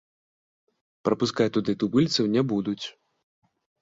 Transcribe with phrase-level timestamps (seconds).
[1.07, 2.83] Прапускаць туды тубыльцаў не будуць.